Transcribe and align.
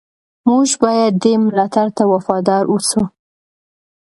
موږ 0.47 0.69
باید 0.83 1.13
دې 1.23 1.33
ملاتړ 1.45 1.87
ته 1.97 2.03
وفادار 2.13 2.63
اوسو. 2.71 3.01